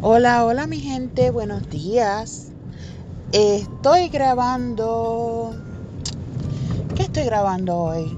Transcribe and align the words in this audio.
Hola, 0.00 0.44
hola 0.44 0.68
mi 0.68 0.78
gente, 0.78 1.32
buenos 1.32 1.68
días. 1.70 2.52
Estoy 3.32 4.08
grabando... 4.10 5.56
¿Qué 6.94 7.02
estoy 7.02 7.24
grabando 7.24 7.76
hoy? 7.76 8.16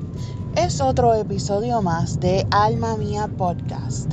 Es 0.56 0.82
otro 0.82 1.14
episodio 1.14 1.80
más 1.80 2.21
de 2.21 2.46
Alma 2.51 2.98
Mía 2.98 3.30
Podcast. 3.35 4.12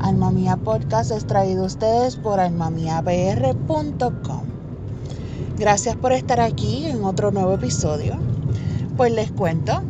Alma 0.00 0.32
Mía 0.32 0.56
Podcast 0.56 1.12
es 1.12 1.24
traído 1.24 1.62
a 1.62 1.66
ustedes 1.66 2.16
por 2.16 2.40
almamiapr.com. 2.40 4.42
Gracias 5.56 5.94
por 5.94 6.10
estar 6.10 6.40
aquí 6.40 6.86
en 6.86 7.04
otro 7.04 7.30
nuevo 7.30 7.52
episodio. 7.52 8.16
Pues 8.96 9.12
les 9.12 9.30
cuento, 9.30 9.82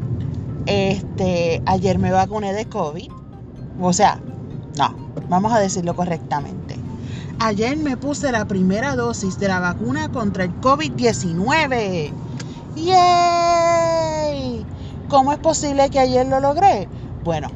este, 0.67 1.63
ayer 1.65 1.99
me 1.99 2.13
vacuné 2.13 2.53
de 2.53 2.67
COVID. 2.67 3.11
O 3.81 3.95
sea, 3.95 4.21
no, 4.77 4.95
vamos 5.31 5.55
a 5.55 5.59
decirlo 5.59 5.97
correctamente. 5.97 6.64
Ayer 7.41 7.77
me 7.77 7.97
puse 7.97 8.31
la 8.33 8.45
primera 8.47 8.95
dosis 8.95 9.39
de 9.39 9.49
la 9.49 9.59
vacuna 9.61 10.09
contra 10.11 10.45
el 10.45 10.61
COVID-19. 10.61 12.13
¡Yay! 12.77 14.65
¿Cómo 15.09 15.33
es 15.33 15.39
posible 15.39 15.91
que 15.91 15.99
ayer 15.99 16.27
lo 16.27 16.41
logré? 16.41 16.89
Bueno, 17.25 17.49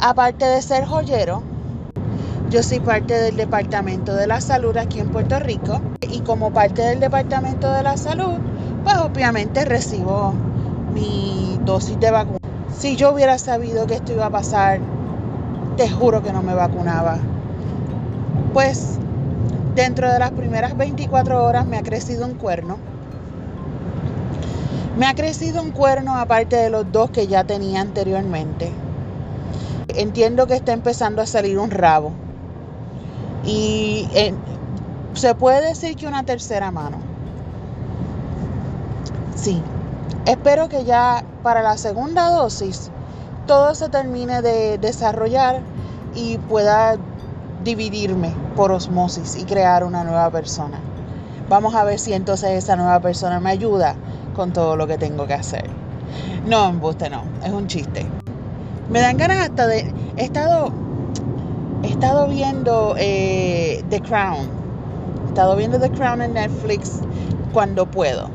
aparte 0.00 0.44
de 0.44 0.62
ser 0.62 0.84
joyero, 0.84 1.42
yo 2.50 2.62
soy 2.62 2.80
parte 2.80 3.14
del 3.14 3.36
Departamento 3.36 4.14
de 4.14 4.26
la 4.26 4.40
Salud 4.40 4.76
aquí 4.76 5.00
en 5.00 5.10
Puerto 5.10 5.38
Rico 5.40 5.80
y 6.02 6.20
como 6.20 6.52
parte 6.52 6.82
del 6.82 7.00
Departamento 7.00 7.72
de 7.72 7.82
la 7.82 7.96
Salud, 7.96 8.38
pues 8.84 8.96
obviamente 8.98 9.64
recibo 9.64 10.34
mi 10.92 11.58
dosis 11.64 11.98
de 11.98 12.10
vacuna. 12.10 12.38
Si 12.76 12.94
yo 12.94 13.12
hubiera 13.12 13.38
sabido 13.38 13.86
que 13.86 13.94
esto 13.94 14.12
iba 14.12 14.26
a 14.26 14.30
pasar, 14.30 14.80
te 15.76 15.88
juro 15.88 16.22
que 16.22 16.32
no 16.32 16.42
me 16.42 16.54
vacunaba. 16.54 17.18
Pues 18.52 18.98
dentro 19.74 20.10
de 20.10 20.18
las 20.18 20.32
primeras 20.32 20.76
24 20.76 21.44
horas 21.44 21.66
me 21.66 21.78
ha 21.78 21.82
crecido 21.82 22.26
un 22.26 22.34
cuerno. 22.34 22.78
Me 24.98 25.06
ha 25.06 25.14
crecido 25.14 25.62
un 25.62 25.70
cuerno 25.70 26.16
aparte 26.16 26.56
de 26.56 26.70
los 26.70 26.90
dos 26.90 27.10
que 27.10 27.28
ya 27.28 27.44
tenía 27.44 27.80
anteriormente. 27.80 28.72
Entiendo 29.94 30.46
que 30.46 30.54
está 30.54 30.72
empezando 30.72 31.22
a 31.22 31.26
salir 31.26 31.58
un 31.58 31.70
rabo. 31.70 32.12
Y 33.44 34.08
se 35.14 35.34
puede 35.34 35.68
decir 35.68 35.96
que 35.96 36.06
una 36.06 36.24
tercera 36.24 36.70
mano. 36.70 36.98
Sí. 39.36 39.62
Espero 40.26 40.68
que 40.68 40.84
ya 40.84 41.24
para 41.42 41.62
la 41.62 41.78
segunda 41.78 42.30
dosis 42.30 42.90
todo 43.46 43.74
se 43.74 43.88
termine 43.88 44.42
de 44.42 44.76
desarrollar 44.78 45.60
y 46.14 46.36
pueda 46.36 46.96
dividirme 47.64 48.32
por 48.56 48.72
osmosis 48.72 49.36
y 49.36 49.44
crear 49.44 49.84
una 49.84 50.04
nueva 50.04 50.30
persona. 50.30 50.80
Vamos 51.48 51.74
a 51.74 51.84
ver 51.84 51.98
si 51.98 52.12
entonces 52.12 52.50
esa 52.50 52.76
nueva 52.76 53.00
persona 53.00 53.40
me 53.40 53.50
ayuda 53.50 53.96
con 54.34 54.52
todo 54.52 54.76
lo 54.76 54.86
que 54.86 54.98
tengo 54.98 55.26
que 55.26 55.34
hacer. 55.34 55.68
No, 56.46 56.68
embuste 56.68 57.10
no, 57.10 57.22
es 57.44 57.50
un 57.50 57.66
chiste. 57.66 58.06
Me 58.90 59.00
dan 59.00 59.16
ganas 59.16 59.48
hasta 59.48 59.66
de... 59.66 59.92
He 60.16 60.24
estado, 60.24 60.72
he 61.82 61.88
estado 61.88 62.28
viendo 62.28 62.94
eh, 62.98 63.82
The 63.90 64.00
Crown. 64.00 64.48
He 65.24 65.28
estado 65.28 65.56
viendo 65.56 65.78
The 65.78 65.90
Crown 65.90 66.22
en 66.22 66.34
Netflix 66.34 67.00
cuando 67.52 67.86
puedo. 67.86 68.30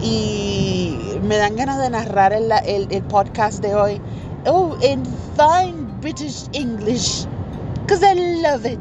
Y 0.00 0.98
me 1.22 1.36
dan 1.38 1.56
ganas 1.56 1.78
de 1.78 1.90
narrar 1.90 2.32
el, 2.32 2.50
el, 2.64 2.86
el 2.90 3.02
podcast 3.04 3.62
de 3.62 3.74
hoy. 3.74 4.00
Oh, 4.46 4.76
in 4.80 5.04
fine 5.36 5.86
British 6.00 6.48
English. 6.52 7.26
Because 7.86 8.02
I 8.02 8.14
love 8.14 8.66
it. 8.66 8.80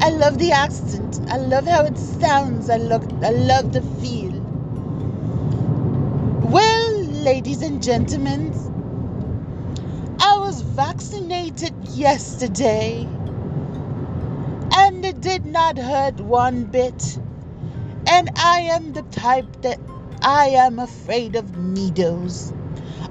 I 0.00 0.08
love 0.08 0.38
the 0.38 0.52
accent. 0.52 1.20
I 1.28 1.36
love 1.36 1.66
how 1.66 1.84
it 1.84 1.98
sounds. 1.98 2.70
I 2.70 2.78
love, 2.78 3.06
I 3.22 3.28
love 3.28 3.74
the 3.74 3.82
feel. 4.00 4.32
Well, 6.50 7.04
ladies 7.04 7.60
and 7.60 7.82
gentlemen, 7.82 8.54
I 10.18 10.38
was 10.38 10.62
vaccinated 10.62 11.74
yesterday 11.90 13.06
and 14.72 15.04
it 15.04 15.20
did 15.20 15.44
not 15.44 15.76
hurt 15.76 16.20
one 16.20 16.64
bit. 16.64 17.18
And 18.06 18.30
I 18.36 18.60
am 18.60 18.94
the 18.94 19.02
type 19.02 19.60
that 19.60 19.78
I 20.22 20.46
am 20.46 20.78
afraid 20.78 21.36
of 21.36 21.58
needles. 21.58 22.54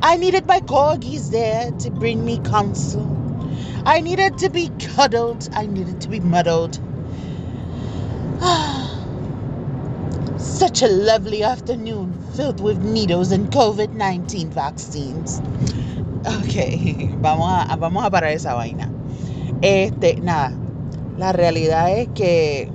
I 0.02 0.18
needed 0.18 0.48
my 0.48 0.62
corgis 0.62 1.30
there 1.30 1.70
to 1.74 1.92
bring 1.92 2.26
me 2.26 2.40
counsel. 2.40 3.19
I 3.86 4.02
needed 4.02 4.38
to 4.40 4.50
be 4.50 4.70
cuddled. 4.96 5.48
I 5.54 5.66
needed 5.66 6.02
to 6.02 6.10
be 6.10 6.20
muddled. 6.20 6.80
Such 10.38 10.82
a 10.82 10.88
lovely 10.88 11.44
afternoon 11.44 12.14
filled 12.36 12.60
with 12.62 12.84
needles 12.84 13.32
and 13.32 13.50
COVID 13.52 13.94
19 13.94 14.50
vaccines. 14.50 15.42
Ok, 16.26 17.16
vamos 17.22 17.50
a, 17.50 17.76
vamos 17.78 18.04
a 18.04 18.10
parar 18.10 18.32
esa 18.32 18.54
vaina. 18.54 18.90
Este, 19.62 20.20
nada. 20.22 20.54
La 21.18 21.32
realidad 21.32 21.90
es 21.92 22.10
que 22.10 22.70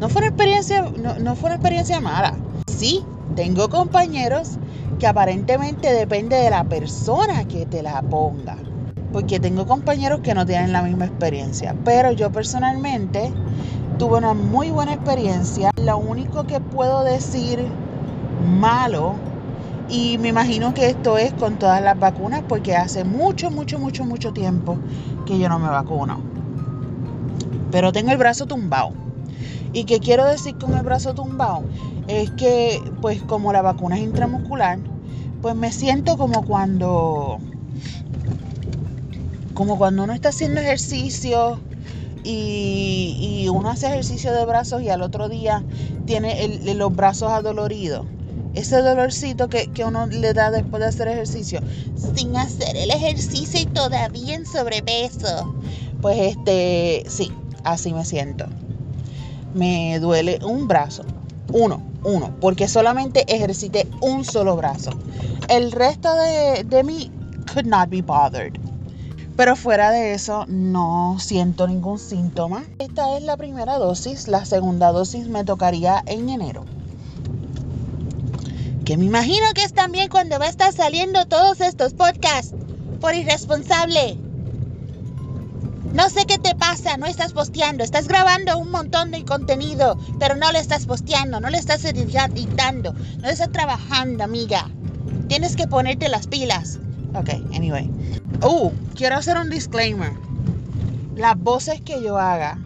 no 0.00 0.08
fue 0.08 0.20
una 0.20 0.28
experiencia, 0.28 0.90
no, 0.96 1.18
no 1.18 1.36
fue 1.36 1.48
una 1.48 1.56
experiencia 1.56 2.00
mala. 2.00 2.34
Sí, 2.66 3.04
tengo 3.36 3.68
compañeros 3.68 4.58
que 4.98 5.06
aparentemente 5.06 5.92
depende 5.92 6.36
de 6.36 6.50
la 6.50 6.64
persona 6.64 7.46
que 7.46 7.66
te 7.66 7.82
la 7.82 8.02
ponga 8.02 8.56
porque 9.12 9.40
tengo 9.40 9.66
compañeros 9.66 10.20
que 10.20 10.34
no 10.34 10.44
tienen 10.44 10.72
la 10.72 10.82
misma 10.82 11.06
experiencia, 11.06 11.74
pero 11.84 12.12
yo 12.12 12.30
personalmente 12.30 13.32
tuve 13.98 14.18
una 14.18 14.34
muy 14.34 14.70
buena 14.70 14.94
experiencia. 14.94 15.70
Lo 15.82 15.98
único 15.98 16.44
que 16.44 16.60
puedo 16.60 17.04
decir 17.04 17.66
malo, 18.58 19.14
y 19.88 20.18
me 20.18 20.28
imagino 20.28 20.74
que 20.74 20.86
esto 20.88 21.18
es 21.18 21.32
con 21.32 21.58
todas 21.58 21.82
las 21.82 21.98
vacunas, 21.98 22.42
porque 22.48 22.76
hace 22.76 23.04
mucho, 23.04 23.50
mucho, 23.50 23.78
mucho, 23.78 24.04
mucho 24.04 24.32
tiempo 24.32 24.76
que 25.26 25.38
yo 25.38 25.48
no 25.48 25.58
me 25.58 25.68
vacuno. 25.68 26.20
Pero 27.70 27.92
tengo 27.92 28.10
el 28.10 28.18
brazo 28.18 28.46
tumbado. 28.46 28.92
¿Y 29.72 29.84
qué 29.84 30.00
quiero 30.00 30.24
decir 30.26 30.56
con 30.56 30.74
el 30.74 30.82
brazo 30.82 31.14
tumbado? 31.14 31.62
Es 32.06 32.30
que, 32.32 32.82
pues 33.00 33.22
como 33.22 33.52
la 33.52 33.62
vacuna 33.62 33.96
es 33.96 34.02
intramuscular, 34.02 34.78
pues 35.42 35.54
me 35.54 35.72
siento 35.72 36.16
como 36.16 36.44
cuando 36.44 37.38
como 39.58 39.76
cuando 39.76 40.04
uno 40.04 40.12
está 40.12 40.28
haciendo 40.28 40.60
ejercicio 40.60 41.58
y, 42.22 43.48
uno 43.52 43.70
hace 43.70 43.88
ejercicio 43.88 44.32
de 44.32 44.44
brazos 44.44 44.82
y 44.82 44.88
al 44.88 45.02
otro 45.02 45.28
día 45.28 45.64
tiene 46.06 46.60
los 46.76 46.94
brazos 46.94 47.32
adoloridos. 47.32 48.06
Ese 48.54 48.76
dolorcito 48.76 49.48
que, 49.48 49.66
que, 49.66 49.84
uno 49.84 50.06
le 50.06 50.32
da 50.32 50.52
después 50.52 50.80
de 50.80 50.86
hacer 50.86 51.08
ejercicio, 51.08 51.60
sin 52.14 52.36
hacer 52.36 52.76
el 52.76 52.92
ejercicio 52.92 53.60
y 53.60 53.66
todavía 53.66 54.36
en 54.36 54.46
sobrepeso. 54.46 55.52
Pues 56.00 56.36
este, 56.36 57.02
sí, 57.08 57.32
así 57.64 57.92
me 57.92 58.04
siento. 58.04 58.46
Me 59.54 59.98
duele 59.98 60.38
un 60.44 60.68
brazo, 60.68 61.02
uno, 61.52 61.82
uno, 62.04 62.32
porque 62.40 62.68
solamente 62.68 63.24
ejercité 63.26 63.88
un 64.02 64.24
solo 64.24 64.54
brazo. 64.54 64.90
El 65.48 65.72
resto 65.72 66.14
de, 66.14 66.62
de 66.62 66.84
mí 66.84 67.10
could 67.52 67.66
not 67.66 67.88
be 67.88 68.02
bothered. 68.02 68.67
Pero 69.38 69.54
fuera 69.54 69.92
de 69.92 70.14
eso, 70.14 70.46
no 70.48 71.18
siento 71.20 71.68
ningún 71.68 72.00
síntoma. 72.00 72.64
Esta 72.80 73.16
es 73.16 73.22
la 73.22 73.36
primera 73.36 73.78
dosis, 73.78 74.26
la 74.26 74.44
segunda 74.44 74.90
dosis 74.90 75.28
me 75.28 75.44
tocaría 75.44 76.02
en 76.06 76.28
enero. 76.28 76.64
Que 78.84 78.96
me 78.96 79.04
imagino 79.04 79.46
que 79.54 79.62
es 79.62 79.72
también 79.72 80.08
cuando 80.08 80.40
va 80.40 80.46
a 80.46 80.48
estar 80.48 80.72
saliendo 80.72 81.24
todos 81.26 81.60
estos 81.60 81.94
podcasts 81.94 82.52
por 83.00 83.14
irresponsable. 83.14 84.18
No 85.92 86.10
sé 86.10 86.26
qué 86.26 86.38
te 86.38 86.56
pasa, 86.56 86.96
no 86.96 87.06
estás 87.06 87.32
posteando, 87.32 87.84
estás 87.84 88.08
grabando 88.08 88.58
un 88.58 88.72
montón 88.72 89.12
de 89.12 89.24
contenido, 89.24 89.96
pero 90.18 90.34
no 90.34 90.50
lo 90.50 90.58
estás 90.58 90.86
posteando, 90.86 91.38
no 91.38 91.48
le 91.48 91.58
estás 91.58 91.84
editando, 91.84 92.92
no 92.92 93.28
estás 93.28 93.52
trabajando, 93.52 94.24
amiga. 94.24 94.68
Tienes 95.28 95.54
que 95.54 95.68
ponerte 95.68 96.08
las 96.08 96.26
pilas. 96.26 96.80
Ok, 97.14 97.30
anyway. 97.54 97.88
Oh, 98.40 98.72
quiero 98.94 99.16
hacer 99.16 99.36
un 99.36 99.50
disclaimer. 99.50 100.12
Las 101.16 101.36
voces 101.36 101.80
que 101.80 102.00
yo 102.00 102.18
haga, 102.18 102.56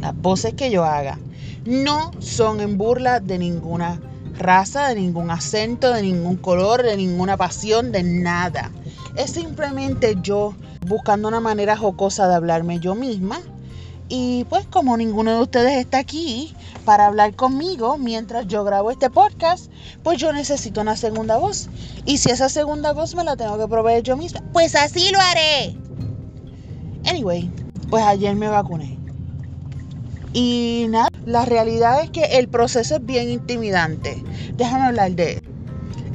las 0.00 0.16
voces 0.16 0.54
que 0.54 0.70
yo 0.70 0.84
haga, 0.84 1.18
no 1.66 2.10
son 2.18 2.62
en 2.62 2.78
burla 2.78 3.20
de 3.20 3.38
ninguna 3.38 4.00
raza, 4.38 4.88
de 4.88 4.94
ningún 4.94 5.30
acento, 5.30 5.92
de 5.92 6.00
ningún 6.00 6.38
color, 6.38 6.82
de 6.82 6.96
ninguna 6.96 7.36
pasión, 7.36 7.92
de 7.92 8.02
nada. 8.02 8.70
Es 9.16 9.32
simplemente 9.32 10.16
yo 10.22 10.54
buscando 10.86 11.28
una 11.28 11.40
manera 11.40 11.76
jocosa 11.76 12.26
de 12.26 12.36
hablarme 12.36 12.80
yo 12.80 12.94
misma 12.94 13.40
y 14.08 14.44
pues 14.44 14.66
como 14.66 14.96
ninguno 14.96 15.34
de 15.34 15.42
ustedes 15.42 15.78
está 15.78 15.98
aquí 15.98 16.54
para 16.84 17.06
hablar 17.06 17.34
conmigo 17.34 17.96
mientras 17.96 18.46
yo 18.46 18.62
grabo 18.64 18.90
este 18.90 19.08
podcast, 19.08 19.70
pues 20.02 20.18
yo 20.18 20.32
necesito 20.32 20.82
una 20.82 20.96
segunda 20.96 21.38
voz. 21.38 21.68
Y 22.04 22.18
si 22.18 22.30
esa 22.30 22.48
segunda 22.48 22.92
voz 22.92 23.14
me 23.14 23.24
la 23.24 23.36
tengo 23.36 23.58
que 23.58 23.66
proveer 23.66 24.02
yo 24.02 24.16
misma, 24.16 24.42
pues 24.52 24.74
así 24.74 25.10
lo 25.10 25.18
haré. 25.20 25.76
Anyway, 27.06 27.50
pues 27.88 28.04
ayer 28.04 28.34
me 28.36 28.48
vacuné. 28.48 28.98
Y 30.34 30.86
nada, 30.90 31.08
la 31.24 31.44
realidad 31.44 32.02
es 32.02 32.10
que 32.10 32.24
el 32.38 32.48
proceso 32.48 32.96
es 32.96 33.06
bien 33.06 33.30
intimidante. 33.30 34.22
Déjame 34.56 34.84
hablar 34.84 35.12
de 35.12 35.42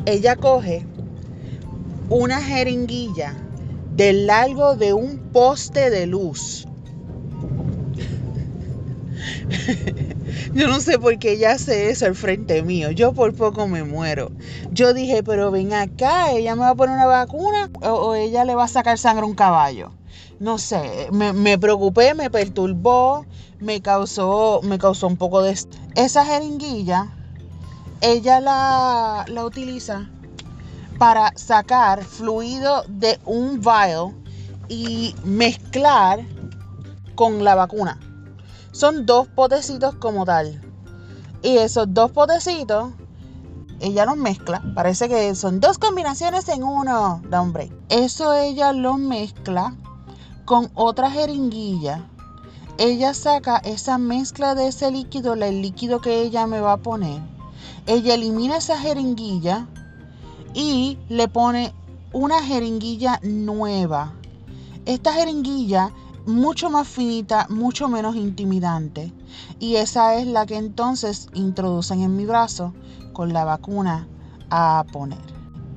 Ella 0.05 0.35
coge 0.35 0.85
una 2.09 2.41
jeringuilla 2.41 3.33
del 3.95 4.27
largo 4.27 4.75
de 4.75 4.93
un 4.93 5.19
poste 5.31 5.89
de 5.89 6.05
luz. 6.05 6.68
Yo 10.53 10.67
no 10.67 10.79
sé 10.79 10.99
por 10.99 11.17
qué 11.19 11.33
ella 11.33 11.51
hace 11.51 11.89
eso 11.89 12.05
al 12.05 12.15
frente 12.15 12.63
mío. 12.63 12.91
Yo 12.91 13.13
por 13.13 13.33
poco 13.33 13.67
me 13.67 13.83
muero. 13.83 14.31
Yo 14.71 14.93
dije, 14.93 15.23
pero 15.23 15.51
ven 15.51 15.73
acá, 15.73 16.31
ella 16.31 16.55
me 16.55 16.61
va 16.61 16.69
a 16.69 16.75
poner 16.75 16.95
una 16.95 17.05
vacuna 17.05 17.69
o, 17.81 18.15
ella 18.15 18.45
le 18.45 18.55
va 18.55 18.65
a 18.65 18.67
sacar 18.67 18.97
sangre 18.97 19.23
a 19.23 19.27
un 19.27 19.35
caballo. 19.35 19.91
No 20.39 20.57
sé, 20.57 21.09
me, 21.11 21.57
preocupé, 21.57 22.13
me 22.13 22.29
perturbó, 22.29 23.25
me 23.59 23.81
causó, 23.81 24.61
me 24.63 24.77
causó 24.77 25.07
un 25.07 25.17
poco 25.17 25.41
de... 25.41 25.57
Esa 25.95 26.25
jeringuilla, 26.25 27.07
ella 27.99 28.39
la, 28.39 29.25
la 29.27 29.45
utiliza 29.45 30.09
para 30.97 31.33
sacar 31.35 32.03
fluido 32.03 32.83
de 32.87 33.19
un 33.25 33.59
vial 33.59 34.13
y 34.69 35.13
mezclar 35.23 36.25
con 37.15 37.43
la 37.43 37.55
vacuna. 37.55 37.99
Son 38.79 39.05
dos 39.05 39.27
potecitos 39.27 39.95
como 39.95 40.23
tal. 40.23 40.61
Y 41.43 41.57
esos 41.57 41.93
dos 41.93 42.11
potecitos, 42.11 42.93
ella 43.81 44.05
los 44.05 44.15
mezcla. 44.15 44.63
Parece 44.73 45.09
que 45.09 45.35
son 45.35 45.59
dos 45.59 45.77
combinaciones 45.77 46.47
en 46.47 46.63
uno. 46.63 47.21
Da 47.29 47.41
break. 47.41 47.73
Eso 47.89 48.33
ella 48.33 48.71
lo 48.71 48.93
mezcla 48.93 49.75
con 50.45 50.71
otra 50.75 51.11
jeringuilla. 51.11 52.07
Ella 52.77 53.13
saca 53.13 53.57
esa 53.57 53.97
mezcla 53.97 54.55
de 54.55 54.69
ese 54.69 54.89
líquido, 54.91 55.33
el 55.33 55.61
líquido 55.61 55.99
que 55.99 56.21
ella 56.21 56.47
me 56.47 56.61
va 56.61 56.71
a 56.71 56.77
poner. 56.77 57.21
Ella 57.85 58.13
elimina 58.13 58.55
esa 58.55 58.79
jeringuilla 58.79 59.67
y 60.53 60.97
le 61.09 61.27
pone 61.27 61.73
una 62.13 62.41
jeringuilla 62.41 63.19
nueva. 63.23 64.13
Esta 64.85 65.11
jeringuilla 65.11 65.91
mucho 66.25 66.69
más 66.69 66.87
finita, 66.87 67.47
mucho 67.49 67.87
menos 67.87 68.15
intimidante. 68.15 69.13
Y 69.59 69.75
esa 69.75 70.15
es 70.15 70.27
la 70.27 70.45
que 70.45 70.57
entonces 70.57 71.27
introducen 71.33 72.01
en 72.01 72.15
mi 72.15 72.25
brazo 72.25 72.73
con 73.13 73.33
la 73.33 73.45
vacuna 73.45 74.07
a 74.49 74.85
poner. 74.91 75.19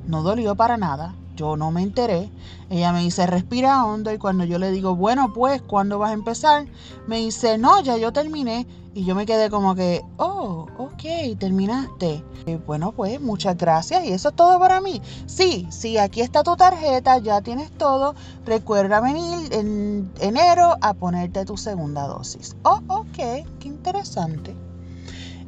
No 0.06 0.22
dolió 0.22 0.54
para 0.54 0.76
nada, 0.76 1.14
yo 1.36 1.56
no 1.56 1.70
me 1.70 1.82
enteré. 1.82 2.30
Ella 2.70 2.92
me 2.92 3.00
dice, 3.00 3.26
respira 3.26 3.84
hondo 3.84 4.12
y 4.12 4.18
cuando 4.18 4.44
yo 4.44 4.58
le 4.58 4.70
digo, 4.70 4.96
bueno, 4.96 5.32
pues, 5.32 5.62
¿cuándo 5.62 5.98
vas 5.98 6.10
a 6.10 6.14
empezar? 6.14 6.66
Me 7.06 7.18
dice, 7.18 7.58
no, 7.58 7.80
ya 7.82 7.96
yo 7.96 8.12
terminé. 8.12 8.66
Y 8.94 9.04
yo 9.06 9.14
me 9.14 9.24
quedé 9.24 9.48
como 9.48 9.74
que, 9.74 10.02
oh, 10.18 10.66
ok, 10.76 11.38
terminaste. 11.38 12.22
bueno, 12.66 12.92
pues, 12.92 13.20
muchas 13.20 13.56
gracias. 13.56 14.04
Y 14.04 14.12
eso 14.12 14.28
es 14.28 14.36
todo 14.36 14.58
para 14.58 14.82
mí. 14.82 15.00
Sí, 15.26 15.66
sí, 15.70 15.96
aquí 15.96 16.20
está 16.20 16.42
tu 16.42 16.56
tarjeta, 16.56 17.16
ya 17.18 17.40
tienes 17.40 17.70
todo. 17.70 18.14
Recuerda 18.44 19.00
venir 19.00 19.52
en 19.52 20.12
enero 20.20 20.76
a 20.82 20.92
ponerte 20.92 21.46
tu 21.46 21.56
segunda 21.56 22.06
dosis. 22.06 22.54
Oh, 22.64 22.80
ok, 22.88 23.16
qué 23.58 23.68
interesante. 23.68 24.54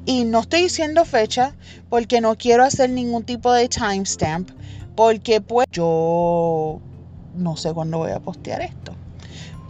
Y 0.06 0.25
no 0.25 0.40
estoy 0.40 0.62
diciendo 0.62 1.05
fecha 1.05 1.55
porque 1.90 2.20
no 2.23 2.37
quiero 2.37 2.64
hacer 2.64 2.90
ningún 2.90 3.25
tipo 3.25 3.52
de 3.52 3.69
timestamp 3.69 4.50
porque 4.97 5.40
pues 5.40 5.67
yo 5.73 6.81
no 7.35 7.56
sé 7.56 7.73
cuándo 7.75 7.99
voy 7.99 8.12
a 8.12 8.20
postear 8.20 8.62
esto. 8.62 8.93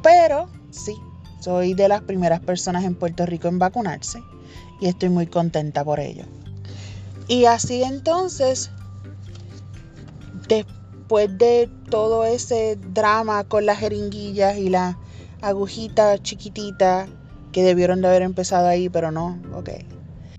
Pero 0.03 0.49
sí, 0.71 0.97
soy 1.45 1.75
de 1.75 1.89
las 1.89 2.01
primeras 2.01 2.41
personas 2.41 2.85
en 2.85 2.95
Puerto 2.95 3.27
Rico 3.27 3.49
en 3.49 3.59
vacunarse 3.59 4.23
y 4.81 4.87
estoy 4.87 5.11
muy 5.11 5.27
contenta 5.27 5.85
por 5.85 6.01
ello. 6.01 6.25
Y 7.29 7.45
así 7.45 7.83
entonces, 7.83 8.71
después 10.49 11.37
de 11.37 11.69
todo 11.91 12.25
ese 12.25 12.77
drama 12.77 13.45
con 13.45 13.67
las 13.67 13.79
jeringuillas 13.79 14.57
y 14.57 14.71
la 14.71 14.99
agujita 15.43 16.19
chiquitita 16.19 17.09
que 17.53 17.63
debieron 17.63 18.01
de 18.01 18.09
haber 18.09 18.23
empezado 18.23 18.67
ahí, 18.67 18.89
pero 18.89 19.11
no, 19.11 19.39
ok. 19.55 19.71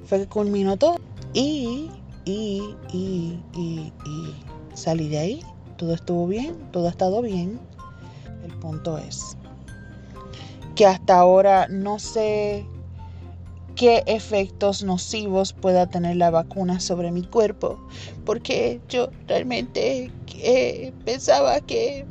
Fue 0.06 0.22
que 0.22 0.28
culminó 0.28 0.78
todo. 0.78 0.96
Y, 1.34 1.92
y, 2.26 2.76
y, 2.92 3.40
y, 3.54 3.94
y 4.06 4.36
salí 4.74 5.08
de 5.10 5.20
ahí. 5.20 5.40
Todo 5.78 5.94
estuvo 5.94 6.26
bien, 6.28 6.56
todo 6.72 6.88
ha 6.88 6.92
estado 6.92 7.22
bien. 7.22 7.60
El 8.44 8.54
punto 8.60 8.98
es 8.98 9.38
que 10.76 10.86
hasta 10.86 11.18
ahora 11.18 11.68
no 11.70 12.00
sé 12.00 12.66
qué 13.76 14.04
efectos 14.08 14.84
nocivos 14.84 15.54
pueda 15.54 15.88
tener 15.88 16.16
la 16.16 16.30
vacuna 16.30 16.80
sobre 16.80 17.12
mi 17.12 17.24
cuerpo, 17.24 17.80
porque 18.26 18.80
yo 18.90 19.10
realmente 19.28 20.12
eh, 20.38 20.94
pensaba 21.04 21.60
que 21.62 22.06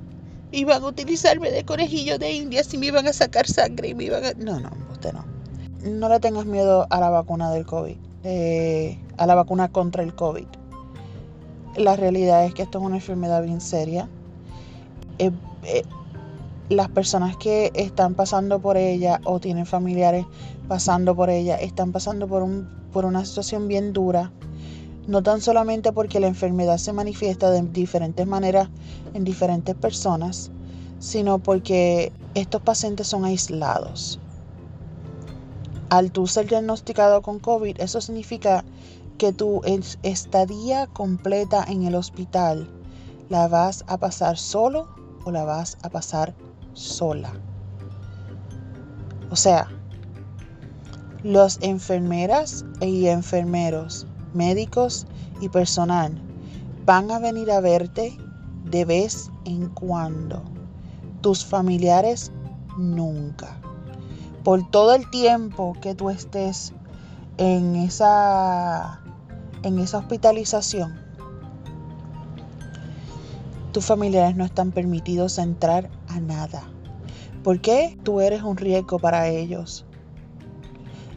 iban 0.53 0.83
a 0.83 0.87
utilizarme 0.87 1.51
de 1.51 1.65
conejillo 1.65 2.19
de 2.19 2.33
India 2.33 2.63
si 2.63 2.79
me 2.79 2.87
iban 2.87 3.09
a 3.09 3.13
sacar 3.13 3.47
sangre 3.47 3.89
y 3.89 3.95
me 3.95 4.05
iban 4.05 4.25
a... 4.25 4.33
No, 4.35 4.61
no, 4.61 4.71
usted 4.93 5.13
no. 5.13 5.25
No 5.91 6.09
le 6.09 6.21
tengas 6.21 6.47
miedo 6.47 6.87
a 6.91 7.01
la 7.01 7.11
vacuna 7.11 7.51
del 7.51 7.67
COVID, 7.67 7.97
eh, 8.25 8.99
a 9.19 9.27
la 9.27 9.35
vacuna 9.35 9.69
contra 9.71 10.03
el 10.03 10.15
COVID. 10.15 10.47
La 11.77 11.97
realidad 11.97 12.45
es 12.45 12.55
que 12.55 12.63
esto 12.63 12.79
es 12.79 12.85
una 12.85 12.97
enfermedad 12.97 13.43
bien 13.43 13.61
seria. 13.61 14.09
Eh, 15.19 15.33
las 16.69 16.89
personas 16.89 17.37
que 17.37 17.71
están 17.75 18.15
pasando 18.15 18.61
por 18.61 18.77
ella 18.77 19.21
o 19.25 19.39
tienen 19.39 19.67
familiares 19.67 20.25
pasando 20.67 21.15
por 21.15 21.29
ella 21.29 21.57
están 21.57 21.93
pasando 21.93 22.27
por, 22.27 22.43
un, 22.43 22.69
por 22.93 23.05
una 23.05 23.25
situación 23.25 23.69
bien 23.69 23.93
dura. 23.93 24.33
No 25.07 25.23
tan 25.23 25.43
solamente 25.43 25.93
porque 25.93 26.21
la 26.21 26.29
enfermedad 26.29 26.79
se 26.79 26.95
manifiesta 26.95 27.51
de 27.51 27.61
diferentes 27.63 28.27
maneras 28.27 28.71
en 29.13 29.25
diferentes 29.25 29.75
personas, 29.75 30.51
sino 30.99 31.39
porque 31.39 32.11
estos 32.35 32.63
pacientes 32.63 33.09
son 33.09 33.27
aislados. 33.27 34.19
Al 35.91 36.11
tú 36.11 36.27
ser 36.27 36.49
diagnosticado 36.49 37.21
con 37.21 37.39
COVID, 37.39 37.79
eso 37.79 38.01
significa 38.01 38.65
que 39.19 39.35
tu 39.35 39.61
estadía 40.03 40.87
completa 40.87 41.65
en 41.69 41.85
el 41.85 41.95
hospital 41.95 42.69
la 43.29 43.47
vas 43.49 43.85
a 43.87 43.99
pasar 43.99 44.39
solo 44.39 44.89
o 45.25 45.31
la 45.31 45.45
vas 45.45 45.77
a 45.83 45.91
pasar 45.91 46.35
sola. 46.75 47.33
O 49.31 49.37
sea, 49.37 49.69
los 51.23 51.59
enfermeras 51.63 52.65
y 52.81 53.07
enfermeros, 53.07 54.07
médicos 54.35 55.07
y 55.41 55.49
personal 55.49 56.21
van 56.85 57.11
a 57.11 57.19
venir 57.19 57.51
a 57.51 57.61
verte 57.61 58.17
de 58.65 58.85
vez 58.85 59.31
en 59.45 59.69
cuando. 59.71 60.43
Tus 61.23 61.45
familiares 61.45 62.31
nunca. 62.77 63.57
Por 64.43 64.69
todo 64.71 64.95
el 64.95 65.09
tiempo 65.11 65.75
que 65.81 65.95
tú 65.95 66.11
estés 66.11 66.75
en 67.39 67.77
esa 67.77 69.01
en 69.63 69.79
esa 69.79 69.99
hospitalización, 69.99 71.04
tus 73.75 73.85
familiares 73.85 74.37
no 74.37 74.45
están 74.45 74.71
permitidos 74.71 75.37
entrar 75.37 75.91
a 76.07 76.21
nada. 76.21 76.63
¿Por 77.43 77.61
qué? 77.61 77.99
Tú 78.05 78.21
eres 78.21 78.45
un 78.45 78.57
riesgo 78.57 79.01
para 79.01 79.29
ellos. 79.29 79.85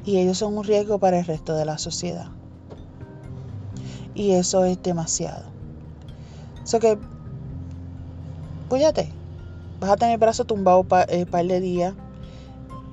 Y 0.03 0.17
ellos 0.17 0.39
son 0.39 0.57
un 0.57 0.63
riesgo 0.63 0.97
para 0.97 1.19
el 1.19 1.25
resto 1.25 1.55
de 1.55 1.65
la 1.65 1.77
sociedad. 1.77 2.31
Y 4.15 4.31
eso 4.31 4.65
es 4.65 4.81
demasiado. 4.81 5.43
Eso 6.63 6.79
que, 6.79 6.97
cuídate. 8.69 9.13
Vas 9.79 9.91
a 9.91 9.95
tener 9.95 10.13
el 10.13 10.19
brazo 10.19 10.43
tumbado 10.43 10.79
un 10.79 10.87
eh, 11.09 11.27
par 11.27 11.45
de 11.45 11.61
días. 11.61 11.93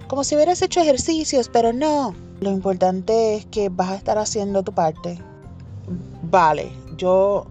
Como 0.09 0.25
si 0.25 0.35
hubieras 0.35 0.61
hecho 0.61 0.83
ejercicios, 0.83 1.49
pero 1.49 1.73
no. 1.73 2.15
Lo 2.41 2.51
importante 2.51 3.37
es 3.37 3.47
que 3.47 3.71
vas 3.71 3.93
a 3.93 3.95
estar 3.95 4.19
haciendo 4.19 4.63
tu 4.63 4.73
parte. 4.73 5.19
Vale, 6.31 6.71
yo, 6.99 7.47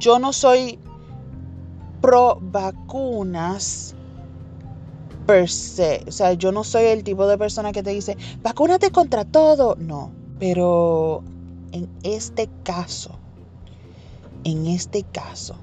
yo 0.00 0.18
no 0.18 0.32
soy 0.32 0.78
pro 2.00 2.38
vacunas 2.40 3.94
per 5.26 5.48
se. 5.48 6.04
O 6.06 6.12
sea, 6.12 6.32
yo 6.32 6.52
no 6.52 6.64
soy 6.64 6.84
el 6.84 7.04
tipo 7.04 7.26
de 7.26 7.38
persona 7.38 7.72
que 7.72 7.82
te 7.82 7.90
dice, 7.90 8.16
vacúnate 8.42 8.90
contra 8.90 9.24
todo. 9.24 9.76
No, 9.76 10.10
pero 10.38 11.22
en 11.72 11.88
este 12.02 12.48
caso, 12.64 13.10
en 14.44 14.66
este 14.66 15.02
caso, 15.02 15.56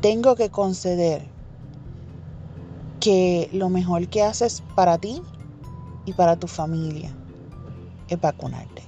tengo 0.00 0.34
que 0.34 0.50
conceder 0.50 1.28
que 3.00 3.48
lo 3.52 3.68
mejor 3.68 4.08
que 4.08 4.22
haces 4.22 4.62
para 4.74 4.98
ti 4.98 5.22
y 6.06 6.12
para 6.12 6.36
tu 6.36 6.46
familia 6.46 7.14
es 8.08 8.20
vacunarte. 8.20 8.82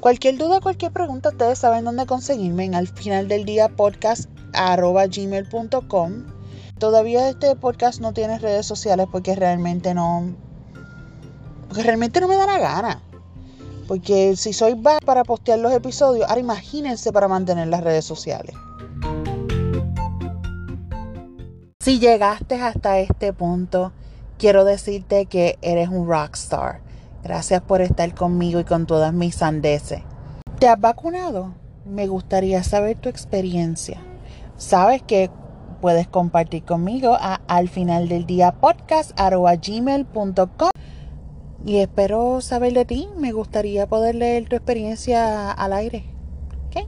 Cualquier 0.00 0.38
duda, 0.38 0.60
cualquier 0.60 0.92
pregunta, 0.92 1.28
ustedes 1.28 1.58
saben 1.58 1.84
dónde 1.84 2.06
conseguirme 2.06 2.64
en 2.64 2.74
al 2.74 2.88
final 2.88 3.28
del 3.28 3.44
día 3.44 3.68
podcast 3.68 4.30
arroba 4.60 5.06
gmail.com. 5.06 6.24
todavía 6.78 7.28
este 7.28 7.56
podcast 7.56 8.00
no 8.00 8.12
tiene 8.12 8.38
redes 8.38 8.66
sociales 8.66 9.06
porque 9.10 9.34
realmente 9.34 9.94
no. 9.94 10.34
Porque 11.68 11.82
realmente 11.82 12.20
no 12.20 12.28
me 12.28 12.36
da 12.36 12.46
la 12.46 12.58
gana. 12.58 13.02
Porque 13.88 14.36
si 14.36 14.52
soy 14.52 14.74
baja 14.74 15.00
para 15.04 15.24
postear 15.24 15.58
los 15.58 15.72
episodios, 15.72 16.28
ahora 16.28 16.40
imagínense 16.40 17.12
para 17.12 17.28
mantener 17.28 17.68
las 17.68 17.82
redes 17.82 18.04
sociales. 18.04 18.54
Si 21.80 21.98
llegaste 21.98 22.60
hasta 22.60 22.98
este 22.98 23.32
punto, 23.32 23.92
quiero 24.38 24.64
decirte 24.64 25.26
que 25.26 25.58
eres 25.62 25.88
un 25.88 26.06
rockstar. 26.06 26.80
Gracias 27.22 27.62
por 27.62 27.80
estar 27.80 28.14
conmigo 28.14 28.60
y 28.60 28.64
con 28.64 28.86
todas 28.86 29.12
mis 29.12 29.36
sandeces. 29.36 30.02
¿Te 30.58 30.68
has 30.68 30.80
vacunado? 30.80 31.54
Me 31.84 32.06
gustaría 32.06 32.62
saber 32.62 32.98
tu 32.98 33.08
experiencia. 33.08 34.00
Sabes 34.60 35.02
que 35.02 35.30
puedes 35.80 36.06
compartir 36.06 36.64
conmigo 36.64 37.16
a 37.18 37.40
al 37.48 37.70
final 37.70 38.08
del 38.08 38.26
día 38.26 38.52
podcast 38.52 39.18
gmail.com 39.18 40.70
y 41.64 41.78
espero 41.78 42.42
saber 42.42 42.74
de 42.74 42.84
ti. 42.84 43.08
Me 43.16 43.32
gustaría 43.32 43.88
poder 43.88 44.16
leer 44.16 44.50
tu 44.50 44.56
experiencia 44.56 45.50
al 45.50 45.72
aire. 45.72 46.04
¿Ok? 46.66 46.86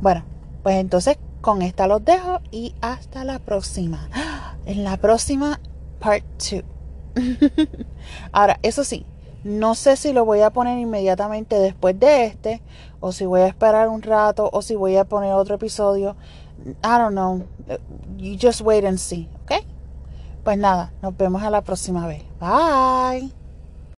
Bueno, 0.00 0.24
pues 0.64 0.78
entonces 0.78 1.16
con 1.40 1.62
esta 1.62 1.86
los 1.86 2.04
dejo 2.04 2.40
y 2.50 2.74
hasta 2.80 3.22
la 3.22 3.38
próxima. 3.38 4.08
En 4.66 4.82
la 4.84 4.96
próxima, 4.96 5.60
part 6.00 6.24
2. 6.38 6.64
Ahora, 8.32 8.58
eso 8.62 8.84
sí, 8.84 9.06
no 9.44 9.74
sé 9.74 9.96
si 9.96 10.12
lo 10.12 10.24
voy 10.24 10.40
a 10.40 10.50
poner 10.50 10.78
inmediatamente 10.78 11.58
después 11.58 11.98
de 11.98 12.26
este, 12.26 12.62
o 13.00 13.12
si 13.12 13.26
voy 13.26 13.40
a 13.40 13.46
esperar 13.46 13.88
un 13.88 14.02
rato, 14.02 14.48
o 14.52 14.62
si 14.62 14.76
voy 14.76 14.96
a 14.96 15.04
poner 15.04 15.32
otro 15.32 15.56
episodio. 15.56 16.16
I 16.64 16.98
don't 16.98 17.12
know. 17.12 17.44
You 18.16 18.36
just 18.40 18.60
wait 18.60 18.84
and 18.84 18.98
see, 18.98 19.28
¿ok? 19.44 19.64
Pues 20.44 20.58
nada, 20.58 20.92
nos 21.02 21.16
vemos 21.16 21.42
a 21.42 21.50
la 21.50 21.62
próxima 21.62 22.06
vez. 22.06 22.22
Bye. 22.40 23.41